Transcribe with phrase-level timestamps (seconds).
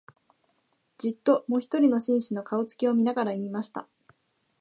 [0.97, 3.87] じっと、もひとりの紳士の、顔つきを見ながら言いました